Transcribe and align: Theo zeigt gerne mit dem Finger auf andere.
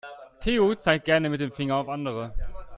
Theo 0.41 0.73
zeigt 0.77 1.05
gerne 1.05 1.29
mit 1.29 1.41
dem 1.41 1.51
Finger 1.51 1.75
auf 1.75 1.87
andere. 1.87 2.33